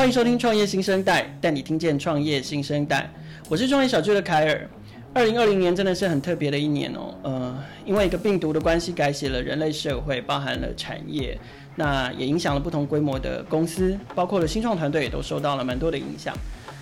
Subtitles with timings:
[0.00, 3.06] 欢迎收听创业新生代，带你听见创业新生代。
[3.50, 4.66] 我是创业小聚的凯尔。
[5.12, 11.38] 二零二零年真的是很特别的一年哦，呃，因为一个病毒的关系，改写了人类社会，包含了产业，
[11.76, 16.34] 那也影响了不同规模的公司，包括了新创团队也都受到了蛮多的影响。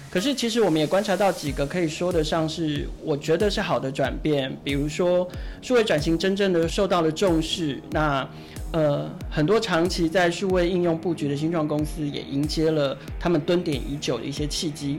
[0.08, 5.28] 可是其实我们也观察到几个可以说得上是我觉得是好的转变，比如说
[5.60, 8.26] 数位转型真正的受到了重视，那
[8.72, 14.98] 呃很多长期在数位应用布局的新创公司也迎接了他们蹲点已久的一些契机。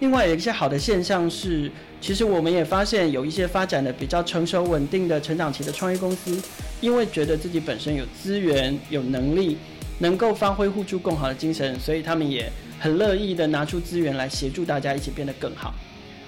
[0.00, 6.38] 另外有一些好的现象是，其实我们也发现有一些发展的比较成熟稳定的成长期的创业公司，
[6.82, 9.56] 因为觉得自己本身有资源、有能力，
[10.00, 15.74] 能够发挥互助共好的精神，所以他们也很乐意的拿出资源来协助大家一起变得更好。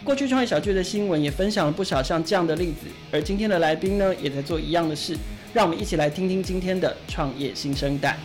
[0.02, 5.15] 过去创业小聚的新闻也分享了不少像这样的例子，而今天的来宾呢，也在做一样的事，
[5.55, 8.16] 让我们一起来听听今天的创业新生代。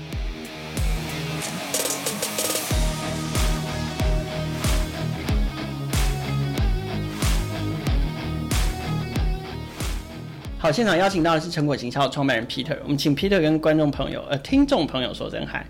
[10.59, 15.65] 好，现场邀请到的是成果行销创办人 Peter，我们请 Peter 跟观众朋友、呃听众朋友说声嗨。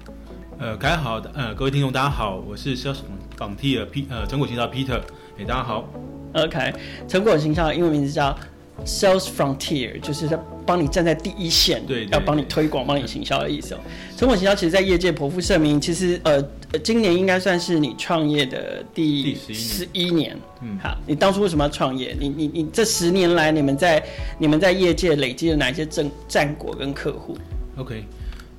[0.59, 2.97] 呃，大家好，呃各位听众大家好，我是 Sales
[3.37, 5.01] Frontier P 呃成果行销 Peter，
[5.39, 5.89] 哎大家好。
[6.33, 6.73] OK，
[7.07, 8.37] 成果行销的英文名字叫
[8.85, 13.79] Sales Frontier，就是在帮你站在第一线，对，对，对，要帮你推广、帮你行销的意思哦。
[14.17, 16.43] 成果行销其实在业界颇负盛名，其实呃。
[16.83, 20.35] 今年应该算是你创业的第十一年。
[20.63, 22.17] 嗯，好，你当初为什么要创业？
[22.19, 24.03] 你你你这十年来，你们在
[24.39, 27.37] 你们在业界累积了哪一些战战果跟客户
[27.77, 28.03] ？OK，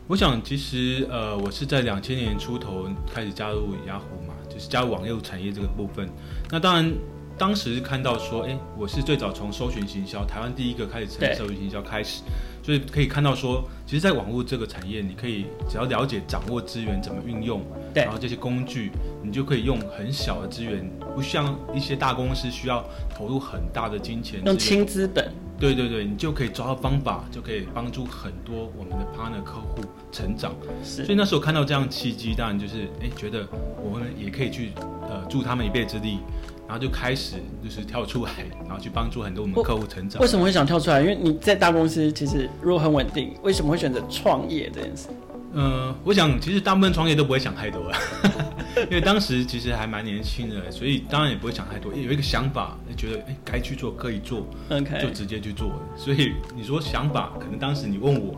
[0.07, 6.09] 我想其实呃，我是在两千年出头开始加入雅虎嘛，就是加入网络产业这个部分。
[6.53, 6.95] 那当然。
[7.37, 12.23] 当时看到说，哎、欸，我是最早从搜寻行销，台湾第一个开始从搜寻行销开始，
[12.63, 17.61] 所以可以看到说，其实，在网络这个产业，你可以只要了解、掌握资源怎么运用，
[17.93, 25.29] 然后这些工具，你就可以用很小的资源，不像一些大公司需要投入很大的金钱，用轻资本，
[25.59, 30.55] 对对对，你就可以找到方法，就可以帮助很多我们的 partner 客户成长。
[30.85, 33.45] 所以那时候看到这样契机，当然就是，哎、欸，觉得
[33.83, 34.71] 我们也可以去，
[35.11, 36.21] 呃，助他们一臂之力。
[36.67, 38.33] 然后就开始就是跳出来，
[38.67, 40.21] 然后去帮助很多我们客户成长。
[40.23, 41.01] 为什么会想跳出来？
[41.01, 45.09] 因为你在大公司其实如果很稳定，为什么会选择创业这件事？
[45.53, 47.97] 嗯、呃，我想其实大部分创业都不会想太多了，
[48.91, 51.93] 因为当时其实还蛮年轻的，所以当然也不会想太多。
[51.95, 54.47] 有一个想法，觉得哎该去做可以做
[55.01, 55.73] 就直接去做。
[55.97, 58.35] 所以你说想法，可能当时你问我。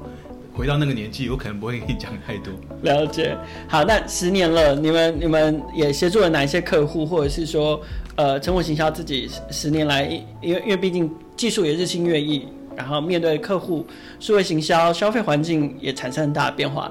[0.56, 2.50] 回到那个年纪，我可能不会跟你讲太多。
[2.82, 3.36] 了解，
[3.68, 7.78] 好，那十年了，你们你们也协助了哪一些客户，或者是说，
[8.16, 10.04] 呃，成果行销自己十年来，
[10.40, 13.86] 因为因为毕竟技术也日新月异，然后面对客户，
[14.18, 16.90] 数位行销消费环境也产生很大的变化，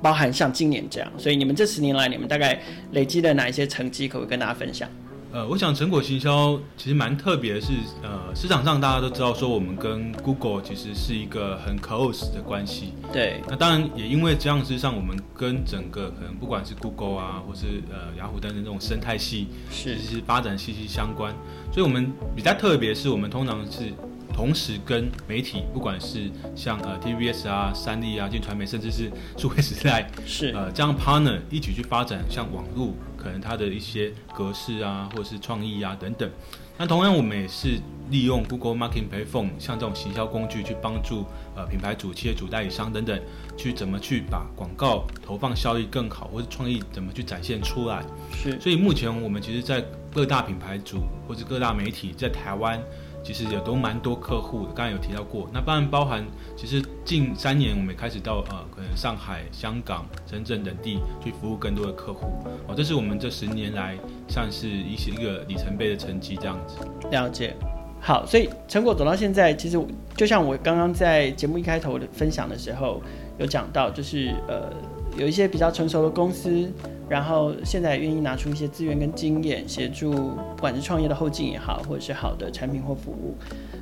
[0.00, 2.60] 包含像今年这样，所以你们这十年来，你们大概
[2.92, 4.88] 累积了哪一些成绩，可不可以跟大家分享？
[5.32, 7.72] 呃，我想成果行销其实蛮特别的是，
[8.02, 12.92] 呃，市场上大家都知道说我们跟 Google 其实是一个很 close 的关系。
[13.10, 13.40] 对。
[13.48, 21.34] 那当然也因为这样，事实际上我们跟整个可能不管是 Google 啊，或是呃雅虎等等这种生态系，是其实发展息息相关。
[21.72, 23.90] 所以我们比较特别是我们通常是
[24.32, 32.92] 同时跟媒体，不管是像呃 TVBS 啊、三立啊、镜传媒，甚至是数位时代，是呃这样 partner 一起去发展像网络。
[33.16, 36.28] 可能它的一些格式啊，或者是创意啊等等。
[36.76, 37.78] 那同样，我们也是
[38.10, 43.16] 利用 Google Marketing Platform 像这种行销工具，去帮助呃品牌主、企业主、代理商等等，
[43.56, 48.02] 去怎么去把广告投放效益更好，或者创意怎么去展现出来。
[48.32, 48.60] 是。
[48.60, 52.82] 所以目前我们其实，在各大品牌主或者各大媒体在台湾。
[53.22, 55.48] 其实也都蛮多客户的，刚才有提到过。
[55.52, 56.24] 那当然包含，
[56.56, 62.26] 其实近三年我们也开始到呃，可能上海、香港、深圳等地去服务更多的客户。
[62.66, 63.96] 哦，这是我们这十年来
[64.28, 66.76] 算是一些一个里程碑的成绩这样子。
[67.10, 67.54] 了解。
[68.00, 69.80] 好，所以成果走到现在，其实
[70.16, 73.00] 就像我刚刚在节目一开头的分享的时候
[73.38, 74.72] 有讲到，就是呃。
[75.16, 76.70] 有一些比较成熟的公司，
[77.08, 83.34] 然后现在愿意拿出一些资源跟经验，协助不管是创业的后劲也好，或者是好的产品或服务，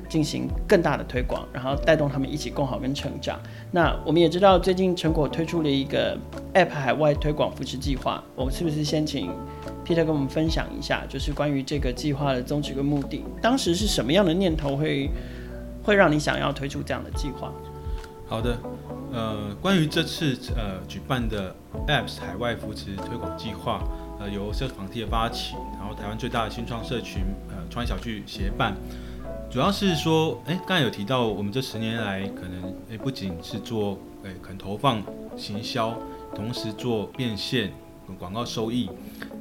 [0.09, 3.39] 进行更大的推广，然后带动他们一起共好跟成长。
[3.71, 6.17] 那我们也知道，最近成果推出了一个
[6.53, 9.29] App 海外推广扶持计划，我们是不是先请
[9.85, 13.23] Peter 跟我们分享一下，就是关于这个计划的宗旨跟目的？
[13.41, 15.09] 当时是什么样的念头会
[15.81, 17.53] 会让你想要推出这样的计划？
[18.27, 18.57] 好的。
[19.13, 21.53] 呃，关于这次呃举办的
[21.87, 23.83] Apps 海外扶持推广计划，
[24.19, 28.73] 呃，由 Sales Frontier 发起，然后台湾最大的新创社群呃创业小聚协办，
[29.51, 35.03] 主要是说，哎，刚才有提到，我们这十年来可能，哎，不仅是做，哎，可能投放
[35.35, 35.93] 行销，
[36.33, 37.73] 同时做变现，
[38.17, 38.89] 广告收益。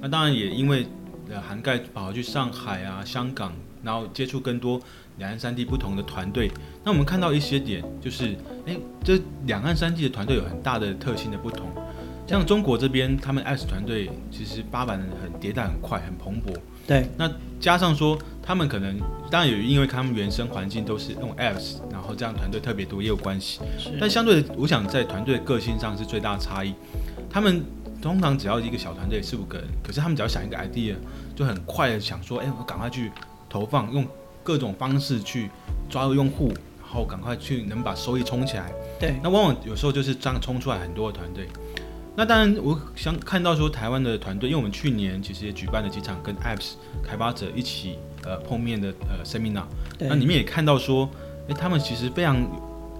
[0.01, 0.87] 那当然也因为
[1.31, 3.53] 呃涵盖跑去上海啊、香港，
[3.85, 4.81] 然后接触更多
[5.21, 6.51] 两岸三地不同的团队。
[6.83, 8.35] 那我们看到一些点，就是
[8.67, 11.69] 哎，这两岸三地的团队有很大的特性的不同。
[12.27, 16.57] 像中国这边，他们 Apps 团队其实八版很迭代很快，很蓬勃。
[16.87, 17.09] 对。
[17.17, 18.99] 那加上说，他们可能
[19.31, 23.61] 当然也，因为他们原生环境都是用 Apps，然后这样团队特别多也有关系。
[23.77, 23.91] 是。
[24.01, 26.73] 但相对的，我想在团队的个性上是最大的差异。
[27.29, 27.63] 他们
[28.01, 30.95] 通常只要一个小团队四五个人，可是他们只要想一个 idea，
[31.35, 33.11] 就很快的想说，哎，我赶快去
[33.49, 34.07] 投放，用
[34.43, 35.51] 各种方式去
[35.89, 36.49] 抓住用户，
[36.81, 38.73] 然后赶快去能把收益冲起来。
[38.99, 39.15] 对。
[39.23, 41.49] 那往往有时候就是这样冲出来很多的团队。
[42.17, 46.73] 那当然，我想看到说台湾的团队，因为我们去年其实也举办了几场跟 Apps
[47.03, 49.63] 开发者一起呃碰面的呃 Seminar，
[49.99, 51.09] 那里面也看到说，
[51.49, 52.37] 哎，他们其实非常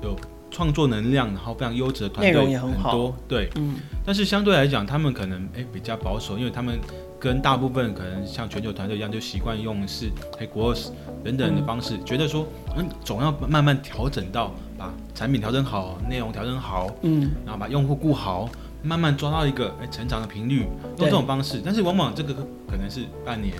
[0.01, 0.17] 有
[0.51, 3.75] 创作能量，然后非常优质的团队很多，对，嗯，
[4.07, 6.79] 但是相对来讲，他们可能哎比较保守，因为他们
[7.21, 10.89] 跟大部分可能像全球团队一样，就习惯用是哎 Growth
[11.23, 12.47] 等等的方式，嗯、觉得说
[12.77, 18.49] 嗯总要慢慢调整到把产品调整好，内容调整好，嗯，然后把用户顾好。
[18.83, 20.61] 慢慢抓到一个哎成长的频率，
[20.97, 22.33] 用这种方式，但是往往这个
[22.67, 23.55] 可能是半年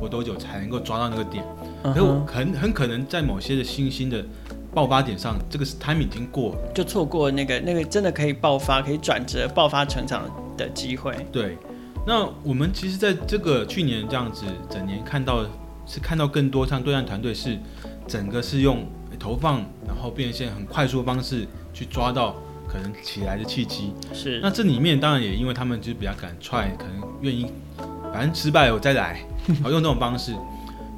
[0.00, 1.44] 或多久才能够抓到那个点，
[1.84, 4.24] 可是我很很可能在某些的新兴的
[4.74, 10.24] 爆发点上，这个是 time 已经过，就错过那个那个真的可以爆发、可以转折、爆发成长
[10.56, 11.14] 的机会。
[11.30, 11.56] 对，
[12.06, 15.44] 那我们其实在这个去年这样子整年看到
[15.86, 17.58] 是看到更多像对战团队是
[18.06, 18.86] 整个是用
[19.18, 22.34] 投放然后变现很快速的方式去抓到。
[22.66, 27.46] 可能起来的契机是，那这里面当然也因为他们就比较敢踹，可能愿意，
[28.12, 30.34] 反正失败了我再来， 然后用这种方式。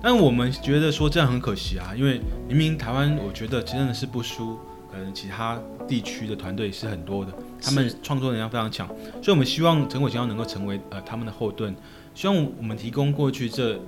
[0.01, 4.59] 但我们觉得说这样很可惜啊，因为明明台湾我觉得真的是不输，
[4.91, 8.87] 可能其他地区的团队是很多的，他们创作能量非常强，
[9.23, 11.75] 所以我们希望陈果行销能够成为呃他们的后盾。
[12.15, 13.79] 希望我们提供过去这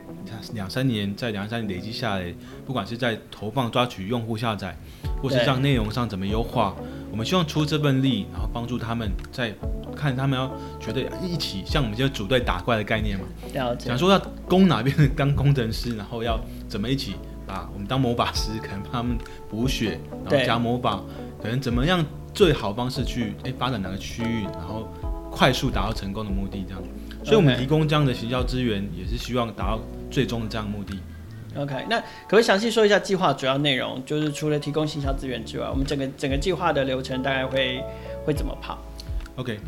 [0.52, 2.34] 两三年在两三年累积下来，
[2.66, 4.76] 不管是在投放抓取用户下载，
[5.22, 6.76] 或是像内容上怎么优化，
[7.10, 9.54] 我们希望出这份力，然后帮助他们在
[9.96, 10.46] 看他们要
[10.78, 13.24] 觉得一起像我们就组队打怪的概念嘛。
[13.78, 16.38] 想说要攻哪边当工程师，然后要
[16.68, 17.14] 怎么一起
[17.46, 19.16] 把我们当魔法师，可能帮他们
[19.48, 19.98] 补血，
[20.28, 21.02] 然后加魔法，
[21.42, 22.04] 可能怎么样
[22.38, 24.88] 最好方式去诶发展哪个区域，然后
[25.28, 26.80] 快速达到成功的目的这样。
[27.24, 30.96] 所以，我们提供这样的行销资源，也是希望达到最终的这样的目的。
[31.56, 34.00] OK，那可不可以详细说一下计划主要内容？
[34.06, 37.82] 就是除了提供行销资源之外，我们整个整个计划的流程大概会
[38.24, 38.78] 会怎么跑
[39.34, 39.58] ？OK，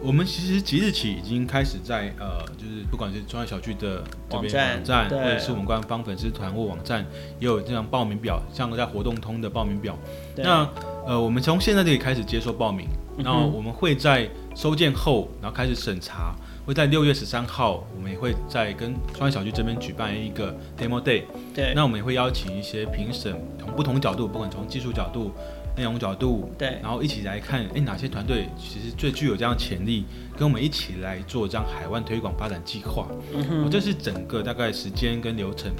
[0.00, 7.04] 我们其实即日起已经开始在呃，就是不管是创业小区的这边网站，网站或者是我们官方粉丝团或网站，
[7.40, 9.96] 也有这样报名表，像在活动通的报名表。
[10.36, 10.68] 那
[11.06, 12.86] 呃，我们从现在这里开始接受报名，
[13.18, 16.34] 然后我们会在收件后，然后开始审查。
[16.64, 21.22] 会在六月十三号，我们也会在跟创业小区这边举办一个 demo day。
[21.54, 25.32] 对，那我们也会邀请一些评审，从不同角度，不管从技术角度、
[25.78, 30.04] 内容角度，对，然后一起来看，哎，哪些团队其实最具有这样潜力，
[30.36, 33.06] 跟我们一起来做这样海外推广发展计划。
[33.32, 35.72] 嗯哼，这是整个大概时间跟流程。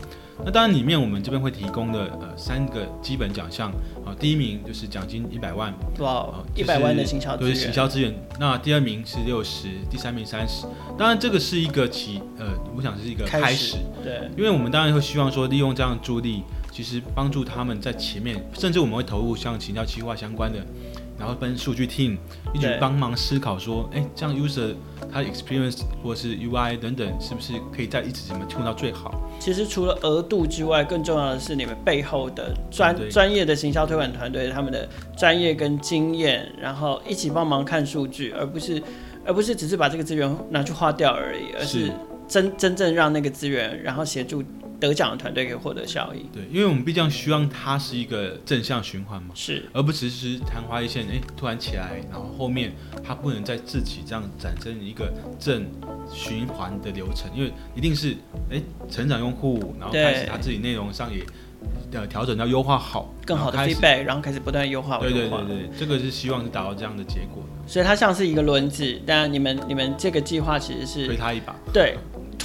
[0.44, 3.72] 那当然，里面我们这边会提供的呃三个基本奖项
[4.06, 8.14] 啊，第一名就是奖金一百万，哇，一百万的行销资源，就是行销资源。
[8.38, 10.64] 那第二名是六十，第三名三十。
[10.96, 16.44] 当然，这个是一个起呃，我想是一个开始，开始，对，因为我们当然会希望说，利用这样的助力，
[16.78, 20.64] 其实帮助他们在前面，甚至我们会投入像行销企划相关的。
[21.18, 22.16] 然后跟数据 team
[22.54, 24.76] 一起帮忙思考说，哎，这样 user
[25.12, 29.20] 他 experience 或是 UI 等等，是不是可以在一直怎么 tune 到最好？
[29.40, 38.80] 其实除了额度之外，更重要的是你们背后的专专业的行销推广团队，他们的专业跟经验，然后一起帮忙看数据，而不是
[39.26, 41.90] 而不是只是把这个资源拿去花掉而已，而是
[42.28, 44.44] 真真正让那个资源，然后协助。
[44.80, 52.73] 得奖的团队可以获得效益，对，因为我们毕竟希望它是一个正向循环嘛，是，而不只是昙花一现，哎，突然起来，然后后面
[53.04, 55.66] 它不能再自己这样产生一个正
[56.12, 58.16] 循环的流程，因为一定是
[58.50, 61.25] 哎成长用户，然后开始他自己内容上也
[61.92, 71.97] 呃调整到优化好，更好的 feedback，然后开始不断优化，对对对对，这个是希望是达到这样的结果，所以它像是一个轮子，但你们你们这个计划其实是推他一把，对。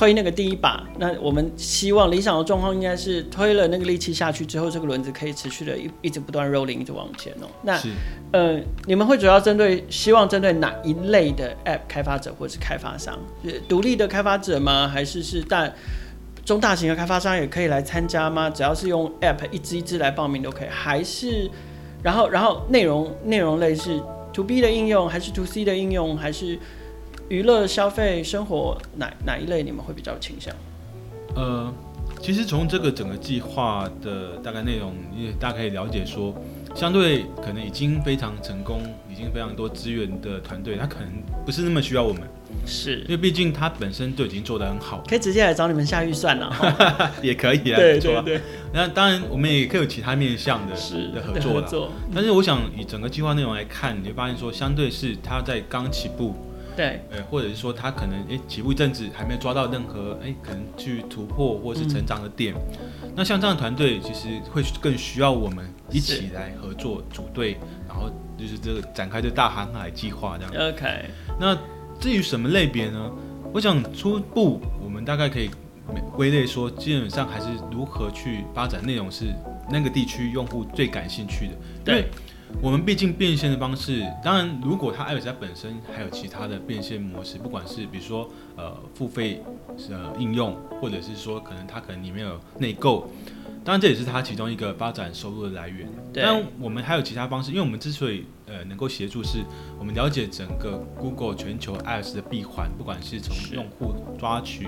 [0.04, 7.48] 推那个第一把，那我们希望理想的状况应该是推了那个力气下去之后，这个轮子可以持续的一一直不断 rolling，一直往前哦。
[7.62, 7.80] 那
[8.34, 13.18] 呃，你们会主要针对希望针对哪一类的 app 开发者或者是开发商？
[13.46, 14.90] 是独立的开发者吗？
[14.90, 15.72] 还是是大
[16.44, 18.50] 中大型的开发商也可以来参加吗？
[18.50, 20.68] 只要是用 app 一支一支来报名都可以。
[20.68, 21.50] 还是
[22.04, 26.60] 然后然后内容内容类是 to B 的应用，还是 to C 的应用，还是？
[27.34, 30.54] 娱乐、消费、生活哪哪一类你们会比较倾向？
[31.36, 31.74] 呃，
[32.22, 36.32] 其实从这个整个计划的大概内容，你大家可以了解说，
[36.76, 41.10] 相对可能已经非常成功、已经非常多资源的团队，他可能
[41.44, 42.22] 不是那么需要我们。
[42.68, 46.56] 是，因为毕竟他本身就已经做得很好，可以直接来找你们下预算了，
[47.24, 48.42] 也可以啊， 对对对。
[48.72, 50.76] 那当然，我们也可以有其他面向的
[51.16, 51.90] 的合作了。
[52.14, 56.36] 但是我想以整个计划内容来看，你会发现说，相对是他在刚起步，
[56.76, 62.54] 对，呃，或者是说他可能诶起步一阵子还没有抓到任何诶可能去突破或是成长的点。
[63.02, 70.70] 嗯、那像这样的团队，其实会更需要我们一起来合作组队，然后就是这个展开这大航海计划这样。
[70.70, 71.06] OK，
[71.40, 71.58] 那。
[72.00, 73.10] 至于什么类别呢？
[73.54, 75.50] 我想初步我们大概可以
[76.12, 79.28] 归类说，基本上还是如何去发展内容是
[79.70, 81.54] 那个地区用户最感兴趣的。
[81.86, 82.10] 对，因为
[82.62, 89.44] 我们毕竟变现的方式，当然如果它 iOS 它本身还有其他的变现模式，不管是比如说呃付费
[89.90, 93.10] 呃应用，或者是说可能它可能里面有内购。
[93.66, 95.88] 当然，这也是它其中一个发展收入的来源。
[96.12, 96.22] 对。
[96.24, 99.40] 但我们还有其他方式，因为我们之所以呃能够协助，是
[99.80, 104.68] 我们了解整个 Google 全球 iOS 的闭环，不管是从用户抓取，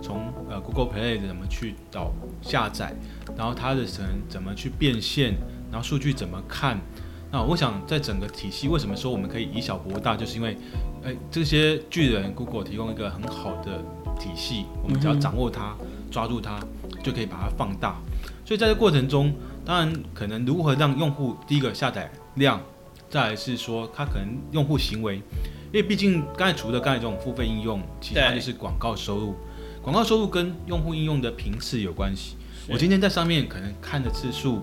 [0.00, 2.94] 从呃 Google Play 怎么去导下载，
[3.36, 5.34] 然后它的怎怎么去变现，
[5.72, 6.80] 然后数据怎么看。
[7.30, 10.56] 那我想在整个体系，为什么说我们可以以小博大，就是因为，
[11.04, 13.82] 哎，这些巨人 Google 提供一个很好的
[14.18, 15.76] 体系，我们只要掌握它，
[16.10, 16.58] 抓住它，
[17.02, 17.96] 就可以把它放大。
[18.44, 22.60] 所以在这过程中，当然可能如何让用户第一个下载量，
[23.10, 29.34] 再来是说他可能用户行为，因为毕竟刚才除了刚才这种付费应用，其他就是广告收入。
[29.82, 32.36] 广告收入跟用户应用的频次有关系。
[32.68, 34.60] 我今天在上面可能看的次数，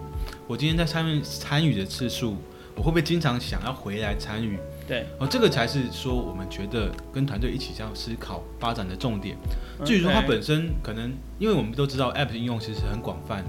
[0.48, 2.36] 我今天在上面参与的次数，
[2.76, 4.58] 我会不会经常想要回来参与？
[4.88, 9.38] 对，哦，这个才是说我们觉得跟团队一起这样思考发展的重点。
[9.86, 13.44] 至于说它本身可能，因为我们都知道 App 的应用其实很广泛，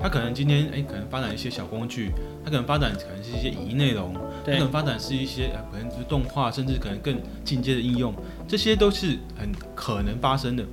[0.00, 2.12] 它可能今天诶可能发展一些小工具，
[2.44, 8.14] 它可能发展可能是一些影音内容，它可能发展是一些呃可能是动画，甚至可能更进阶的应用，
[8.48, 10.64] 这些都是很可能发生的。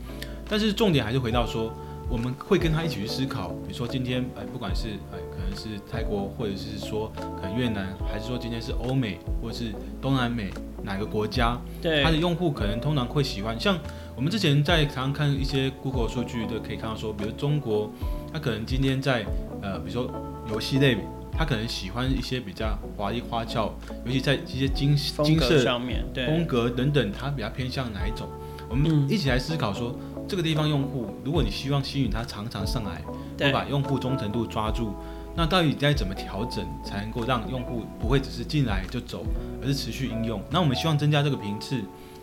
[0.48, 1.74] 但是重点还是回到说。
[2.10, 5.20] 我们会跟他一起去思考，比如说今天，哎，不管是哎，
[5.57, 7.11] 是泰国，或者是说
[7.41, 10.51] 可能越南，还是说今天是欧美，或者是东南美
[10.83, 13.59] 哪个国家，对，它的用户可能通常会喜欢。
[13.59, 13.77] 像
[14.15, 17.89] 我们之前在常常看一些 Google 数据，都可以看到说，比如中国，
[18.31, 19.25] 他可能今天在
[19.61, 20.09] 呃，比如说
[20.49, 20.97] 游戏类，
[21.31, 23.73] 他可能喜欢一些比较华丽花俏，
[24.05, 28.27] 尤其在一些金金色上面，对，风格等等，他比较偏向哪一种？
[28.69, 29.89] 我们一起来思考说。
[29.89, 33.01] 嗯这个地方用户，如果你希望吸引他常常上来，
[33.39, 34.93] 会把用户忠诚度抓住，
[35.38, 39.24] 那到底该怎么调整才能够让用户不会只是进来就走，
[39.62, 40.41] 而是持续应用？
[40.50, 41.79] 那我们希望增加这个频次，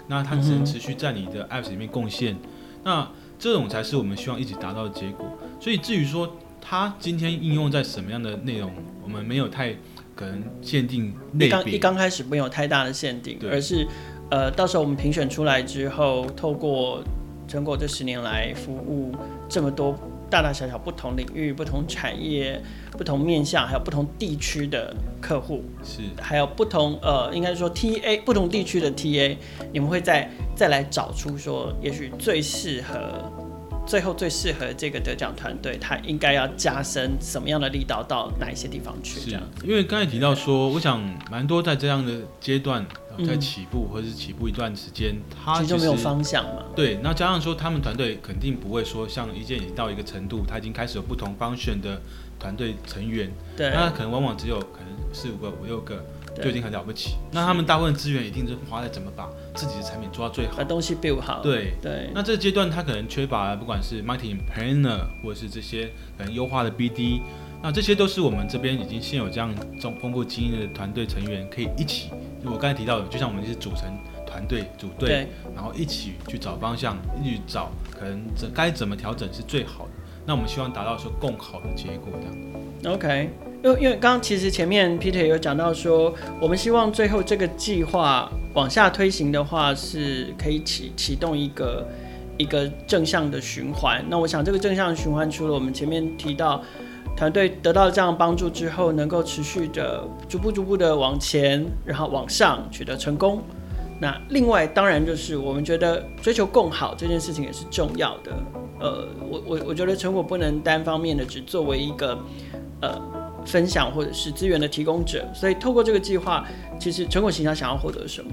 [0.08, 2.38] 那它只能持续在你的 App 里面贡献，嗯、
[2.82, 5.24] 那这种才是我们希望一直达到的结果。
[5.60, 8.72] 所以至于说它今天应用在什么样的内容，
[9.04, 9.72] 我们没有太
[10.16, 11.48] 可能限定类别。
[11.48, 13.86] 刚一刚开始没有太大的限定，而是
[14.30, 17.00] 呃，到时候我们评选出来之后，透过。
[17.46, 19.14] 成果这十年来服务
[19.50, 19.94] 这么多
[20.34, 22.60] 大大小小不同领域、不同产业、
[22.90, 29.36] 不同面向，还有不同地区的客户，是还有不同呃，应该说 TA 不同地区的 TA，
[29.72, 33.43] 你们会再再来找出说，也许最适合。
[33.86, 39.20] 最后最适合这个得奖团队，他应该要加深什么样的力道到哪一些地方去？
[39.20, 41.00] 这样，因为刚才提到说，我想
[41.30, 42.84] 蛮多在这样的阶段，
[43.26, 45.14] 在起步或者是起步一段时间，
[45.44, 46.62] 他其实就没有方向嘛。
[46.74, 52.00] 对，那加上说他们团队肯定不会说像一件已经到一个程度，他已经开始有不同 function 的
[52.38, 56.04] 团队成员，对，那可能往往只有可能四五个、五六个。
[56.42, 57.16] 就已经很了不起。
[57.30, 61.40] 那他们大部分资源一定是花在怎么把自己的产品做到最好，把东西 build 好。
[61.42, 62.10] 对对。
[62.14, 67.20] 那这个阶段他可能缺乏，不管是 marketing planner 或者是这些可能优化的 BD，
[67.62, 72.10] 那这些都是我们这边已经现有这样这种丰富经验的团队成员可以一起。
[72.42, 73.84] 就我刚才提到的，就像我们是组成
[74.26, 79.90] 团队组队，然后一起去找方向，一起找可能这该怎么调整是最好的。
[80.26, 82.94] 那我们希望达到说更好的结果这样。
[82.96, 83.53] OK。
[83.64, 91.88] 因为因为刚刚其实前面 Peter 有讲到说，我们希望最后这个计划往下推行的话，是可以启启动一个
[92.36, 94.04] 一个正向的循环。
[94.10, 96.62] 那我想这个正向循环，除了我们前面提到
[97.16, 103.42] 团队得到这样帮助之后，能够持续的逐步逐步的往前，然后往上取得成功。
[103.98, 108.30] 那另外当然就是我们觉得追求更好这件事情也是重要的。
[108.78, 112.18] 呃，我我我觉得成果不能单方面的只作为一个
[112.82, 113.00] 呃。
[113.44, 116.46] 分享或者是资源的提供者，所以透过这个计划，
[116.78, 118.30] 其实成果形象想要获得什么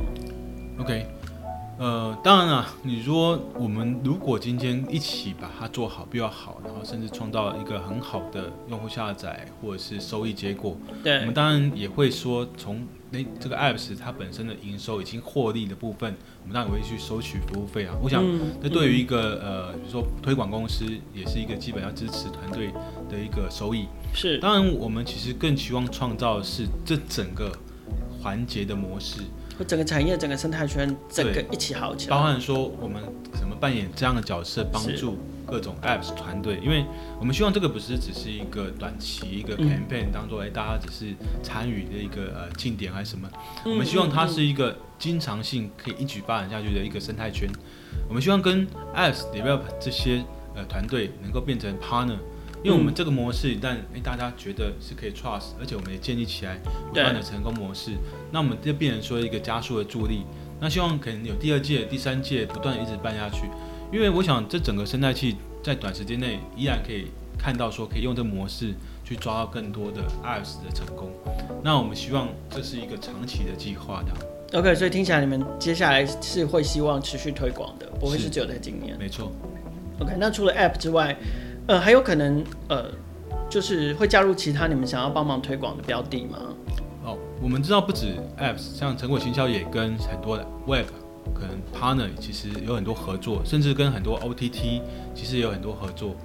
[0.80, 1.06] ？OK，
[1.82, 17.96] 呃，当然了，你说我们如果今天一起把它做好，比较好，然后甚至创造一个很好的用户下载或者是收益结果，对，我们当然也会说从那这个 apps 它本身的营收已经获利的部分，我们当然也会去收取服务费啊。
[18.00, 18.24] 我想，
[18.62, 20.86] 这对于一个、嗯、呃，比如说推广公司，
[21.16, 22.72] 也是一个基本要支持团队
[23.10, 23.88] 的一个收益。
[24.14, 27.52] 是，当然我们其实更期望创造的是这整个
[28.22, 29.22] 环节的模式。
[29.67, 32.15] 整个产业、整个生态圈，整个一起好起来。
[32.15, 33.01] 包含说我们
[33.34, 36.86] 怎么扮演这样的角色，帮助各种 apps 团队，因为
[37.20, 43.29] 我们希望这个不是只是一个短期一个 campaign，当做哎大家只是参与的一个呃庆典还是什么。
[43.65, 47.50] 我们希望它是一个经常性可以一举发展下去的一个生态圈。
[48.08, 50.24] 我们希望跟 apps develop 这些
[50.55, 52.17] 呃团队能够变成 partner。
[52.63, 57.91] 因为我们这个模式，一旦诶大家觉得是可以 trust，而且我们也建立起来不断的成功模式，
[58.32, 60.22] 那我们就变成说一个加速的助力。
[60.60, 63.50] 那希望可能有第二届、第三届不断一直办下去，
[63.91, 71.10] 因为我想这整个生态系在短时间内依然可以看到说可以用这个模式去抓到更多的 apps 的成功。
[71.63, 74.60] 那我们希望这是一个长期的计划的。
[74.60, 78.96] OK，所以听起来你们接下来是会希望持续推广的，不会是只有在今年。
[79.00, 79.32] 没错。
[80.00, 81.18] OK，那除了 app 之外。
[81.68, 82.86] 呃，还有可能呃，
[83.50, 86.38] 就是会加入其他你们想要帮忙推广的标的吗？
[87.03, 90.86] 哦，我们知道不止 apps，像成果行销也跟很多的 web
[91.34, 94.82] 可能 partner 其实有很多合作，甚至跟很多 OTT
[95.13, 96.15] 其实也有很多合作。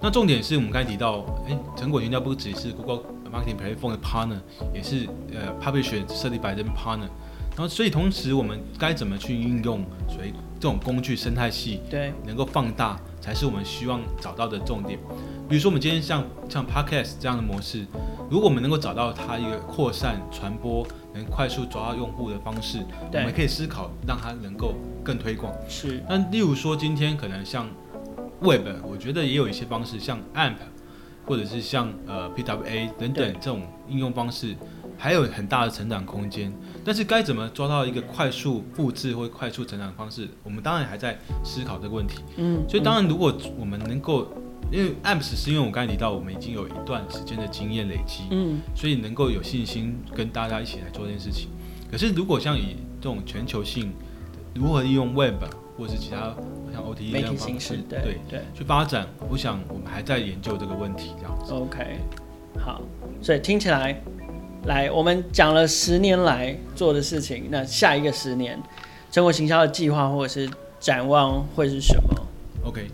[0.00, 3.00] 那重点是我们刚才提到，哎，成果行销不只是 Google
[3.32, 4.38] Marketing Platform 的 partner，
[4.74, 7.08] 也是呃 Publisher 设立 by them partner。
[7.56, 13.00] 然后所以同时我们该怎么去运用所以这种工具生态系，对，能够放大。
[13.18, 14.96] 才是我们希望找到的重点。
[15.48, 17.84] 比如说，我们今天像像 Podcast 这样的模式，
[18.30, 22.78] 如果我们能够找到它一个扩散、传播、能快速抓到用户的方式，
[23.12, 25.52] 我们可以思考让它能够更推广。
[25.68, 26.00] 是。
[26.08, 27.66] 那例如说，今天可能像
[28.40, 30.54] Web，我觉得也有一些方式，像 AMP，
[31.26, 34.54] 或者是像呃 PWA 等等这种应用方式。
[34.98, 36.52] 还有很大的成长空间，
[36.84, 42.22] 但是该怎么抓到一个快速复制或快速成长的方式，我们当然还在思考这个问题。
[42.36, 44.26] 嗯，所以当然，如果我们能够，
[44.72, 51.50] 因为 Apps 是因为我刚才提到，我们已经有一段时间的经验累积，嗯，所以能够有信心跟大家一起来做这件事情。
[51.90, 53.92] 可是如果像以这种全球性，
[54.54, 55.44] 如何利用 Web
[55.76, 56.34] 或是其他
[56.72, 61.52] 像 OTA 这样的方式，对对，对去发展，我想我们还在研究这个问题，这样子。
[61.52, 61.98] OK，
[62.58, 62.80] 好，
[63.20, 64.00] 所以听起来。
[64.66, 68.60] 来，我们讲了十年来做的事情，那下一个十年，
[69.12, 70.50] 中国行销的计划或者是
[70.80, 72.26] 展望会是什么
[72.64, 72.88] ？OK，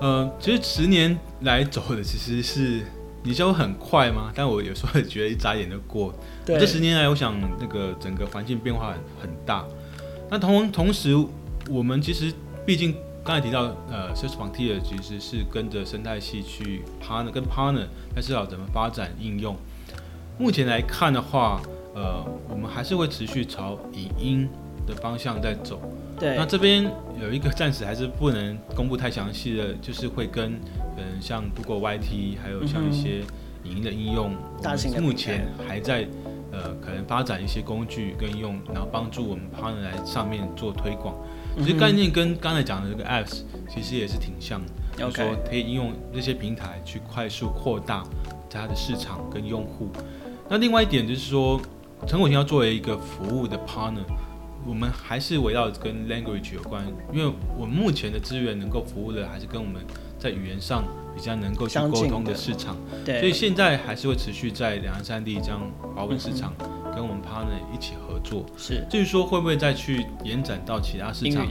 [0.00, 2.80] 呃，其实十年来走的其实是
[3.22, 4.32] 你说很快吗？
[4.34, 6.14] 但我有时候也觉得一眨眼就过。
[6.46, 9.66] 对，这十年来，我想那个整个环境变化很很大。
[10.30, 11.14] 那同同时，
[11.68, 12.32] 我们其实
[12.64, 19.54] 毕竟刚才提到，呃 s e a r c h Frontier 其实是跟着生态系去 partner 跟 partner 在思考怎么发展应用。
[20.40, 21.60] 目前来看的话，
[21.94, 24.48] 呃，我们还是会持续朝影音
[24.86, 25.78] 的方向在走。
[26.18, 26.34] 对。
[26.34, 30.52] 那这边有一个暂时还是不能公布太详细的，就是会跟
[30.96, 33.20] 嗯像 Google YT，还有像一些
[33.64, 36.08] 影音的应用，大型目前还在
[36.50, 41.14] 呃可能发展一些工具跟应用，然后帮助我们 partner 来上面做推广。
[41.58, 48.02] 其实概念跟刚才讲的这个 apps 其实也是挺像的，就是说可以应用这些平台去快速扩大
[48.48, 49.90] 它的市场跟用户。
[50.50, 51.60] 那另外一点就是说，
[52.08, 54.02] 陈果行要作为一个服务的 partner，
[54.66, 59.80] 我们还是围绕跟 language 有关，因为我们目前的资源能够服务的还是跟我们
[60.18, 60.82] 在语言上
[61.14, 65.60] 比较能够去沟通的市场，对，所以现在还是会持续在两岸三地这样
[65.94, 66.52] 华文市场
[66.96, 68.44] 跟我们 partner 一起合作。
[68.56, 71.46] 是，至于说会不会再去延展到其他市场，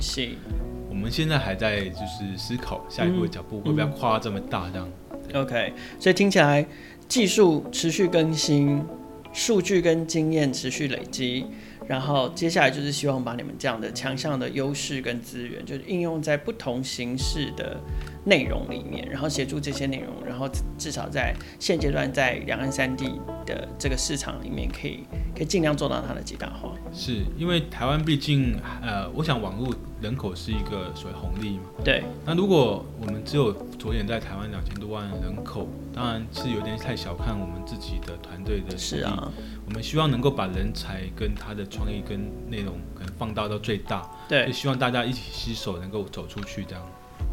[0.89, 4.89] 我们现在还在就是思考下一步的脚步会不会要跨这么大这样。
[5.35, 6.67] OK，所以听起来。
[7.10, 8.86] 技术持续更新，
[9.34, 11.43] 数据跟经验持续累积，
[11.88, 17.82] 然后接下来就是希望把你们这样的强项的优势跟资源，就是应用在不同形式的
[18.25, 24.99] 内容里面，然后协助这些内容，然后至少在现阶段在两岸三地的这个市场里面，可以
[25.36, 26.73] 可以尽量做到它的极大化。
[26.93, 31.63] 是因为台湾毕竟呃，我想网络人口是一个所谓红利嘛。
[31.84, 32.03] 对。
[32.25, 39.01] 那如果我们只有着眼在台湾两千多万人口，当然是有点太小看我们自己的团队的实力。
[39.01, 39.32] 是啊。
[39.65, 44.10] 我们希望能够把人才跟他的创意跟内容可能放大到最大。
[44.27, 44.45] 对。
[44.45, 46.84] 就希望大家一起携手，能够走出去这样。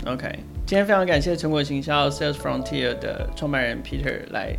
[0.06, 4.54] OK，今天非常感谢成果行销 Sales Frontier 的创办人 Peter 来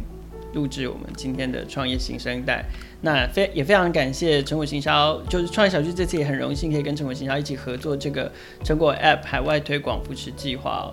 [0.54, 2.66] 录制我们今天的创业新生代。
[3.00, 8.30] 那非也非常感谢成果行销，就是创业小聚这次也很荣幸可以跟成果行销一起合作这个
[8.62, 10.88] 成果 App 海外推广扶持计划哦。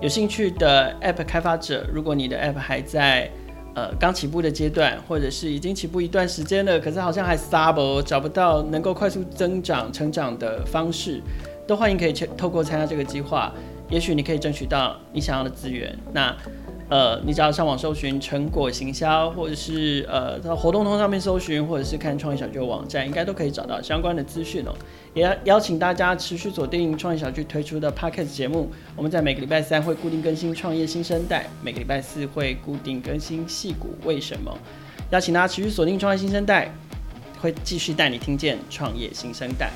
[0.00, 3.30] 有兴趣的 App 开发者，如果你的 App 还在
[3.76, 11.20] 呃刚起步的阶段，或者是已经起步一段时间了，可是好像还 stable 找不到能够快速增长成长的方式，
[11.64, 13.52] 都欢迎可以透过参加这个计划，
[13.90, 15.98] 也许你可以争取到你想要的资源。
[16.12, 16.34] 那
[16.88, 24.74] 呃，你只要上网搜寻成果行销，或者是呃在活动通上面搜寻，或者是看创业小聚网站，应该都可以找到相关的资讯哦。
[25.14, 34.52] 也邀请大家持续锁定创业小聚推出的 Podcast 节目，我们在每个礼拜三会固定更新创业新生代，每个礼拜四会固定更新戏骨为什么。
[35.10, 36.74] 邀请大家持续锁定创业新生代，
[37.40, 39.70] 会继续带你听见创业新生代。